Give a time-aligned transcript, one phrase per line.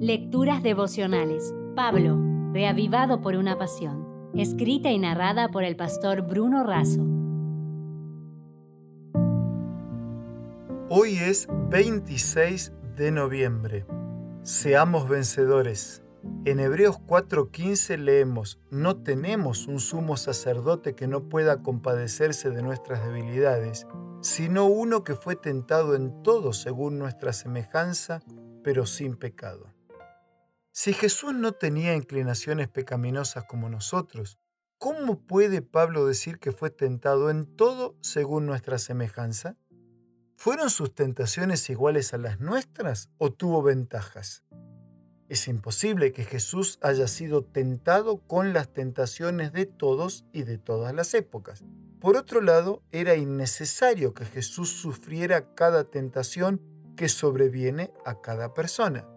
[0.00, 1.54] Lecturas devocionales.
[1.74, 2.20] Pablo,
[2.52, 4.30] reavivado por una pasión.
[4.34, 7.00] Escrita y narrada por el pastor Bruno Razo.
[10.90, 13.86] Hoy es 26 de noviembre.
[14.42, 16.02] Seamos vencedores.
[16.44, 23.02] En Hebreos 4:15 leemos, no tenemos un sumo sacerdote que no pueda compadecerse de nuestras
[23.02, 23.86] debilidades,
[24.20, 28.20] sino uno que fue tentado en todo según nuestra semejanza,
[28.62, 29.75] pero sin pecado.
[30.78, 34.38] Si Jesús no tenía inclinaciones pecaminosas como nosotros,
[34.76, 39.56] ¿cómo puede Pablo decir que fue tentado en todo según nuestra semejanza?
[40.36, 44.44] ¿Fueron sus tentaciones iguales a las nuestras o tuvo ventajas?
[45.30, 50.94] Es imposible que Jesús haya sido tentado con las tentaciones de todos y de todas
[50.94, 51.64] las épocas.
[52.00, 56.60] Por otro lado, era innecesario que Jesús sufriera cada tentación
[56.98, 59.08] que sobreviene a cada persona.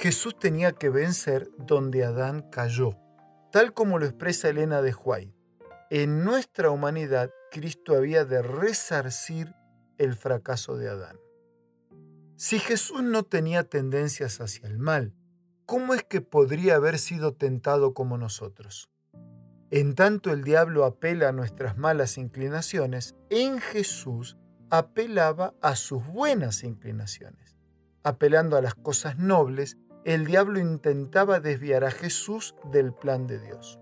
[0.00, 2.96] Jesús tenía que vencer donde Adán cayó,
[3.52, 5.34] tal como lo expresa Elena de Huay.
[5.90, 9.54] En nuestra humanidad, Cristo había de resarcir
[9.98, 11.18] el fracaso de Adán.
[12.36, 15.12] Si Jesús no tenía tendencias hacia el mal,
[15.66, 18.88] ¿cómo es que podría haber sido tentado como nosotros?
[19.70, 24.38] En tanto el diablo apela a nuestras malas inclinaciones, en Jesús
[24.70, 27.58] apelaba a sus buenas inclinaciones.
[28.02, 33.78] Apelando a las cosas nobles, el diablo intentaba desviar a Jesús del plan de Dios.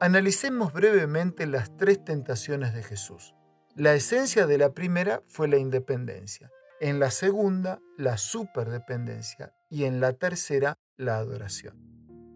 [0.00, 3.34] Analicemos brevemente las tres tentaciones de Jesús.
[3.74, 10.00] La esencia de la primera fue la independencia, en la segunda la superdependencia y en
[10.00, 11.90] la tercera la adoración.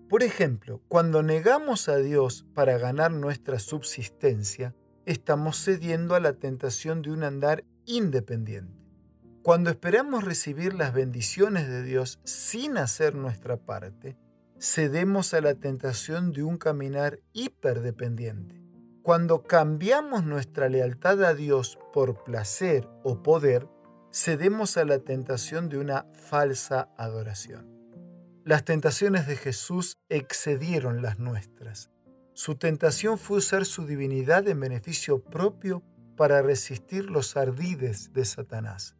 [0.09, 4.75] Por ejemplo, cuando negamos a Dios para ganar nuestra subsistencia,
[5.07, 8.84] estamos cediendo a la tentación de un andar independiente.
[9.45, 14.17] Cuando esperamos recibir las bendiciones de Dios sin hacer nuestra parte,
[14.59, 18.63] cedemos a la tentación de un caminar hiperdependiente.
[19.03, 23.69] Cuando cambiamos nuestra lealtad a Dios por placer o poder,
[24.11, 27.69] cedemos a la tentación de una falsa adoración.
[28.47, 31.91] Las tentaciones de Jesús excedieron las nuestras.
[32.33, 35.83] Su tentación fue usar su divinidad en beneficio propio
[36.17, 38.97] para resistir los ardides de Satanás.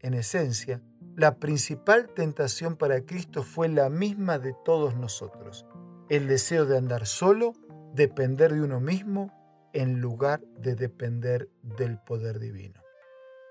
[0.00, 0.80] En esencia,
[1.16, 5.66] la principal tentación para Cristo fue la misma de todos nosotros,
[6.08, 7.54] el deseo de andar solo,
[7.94, 9.32] depender de uno mismo,
[9.72, 12.80] en lugar de depender del poder divino.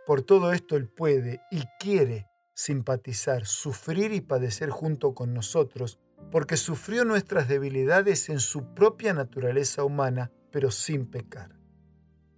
[0.05, 5.99] Por todo esto Él puede y quiere simpatizar, sufrir y padecer junto con nosotros,
[6.31, 11.56] porque sufrió nuestras debilidades en su propia naturaleza humana, pero sin pecar.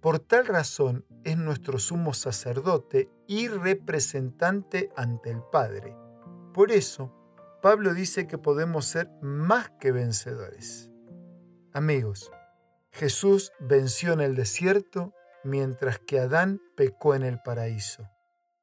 [0.00, 5.94] Por tal razón es nuestro sumo sacerdote y representante ante el Padre.
[6.54, 7.14] Por eso,
[7.60, 10.90] Pablo dice que podemos ser más que vencedores.
[11.72, 12.32] Amigos,
[12.90, 15.12] Jesús venció en el desierto
[15.44, 18.08] mientras que Adán pecó en el paraíso.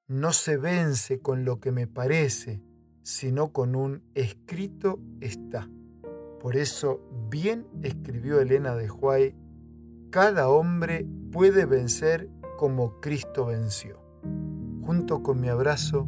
[0.07, 2.63] No se vence con lo que me parece,
[3.03, 5.69] sino con un escrito está.
[6.39, 9.35] Por eso bien escribió Elena de Huay,
[10.09, 13.99] cada hombre puede vencer como Cristo venció.
[14.81, 16.07] Junto con mi abrazo,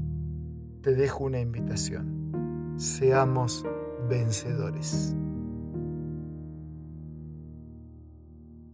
[0.82, 2.74] te dejo una invitación.
[2.78, 3.66] Seamos
[4.08, 5.16] vencedores.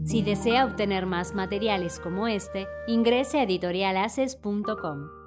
[0.03, 5.24] Si desea obtener más materiales como este, ingrese a editorialaces.com.